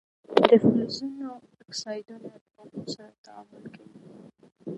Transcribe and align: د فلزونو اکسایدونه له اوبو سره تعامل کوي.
د 0.47 0.49
فلزونو 0.63 1.29
اکسایدونه 1.61 2.27
له 2.43 2.47
اوبو 2.59 2.81
سره 2.93 3.09
تعامل 3.25 3.63
کوي. 3.75 3.97